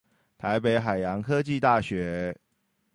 [0.35, 2.35] 台北海洋科技大學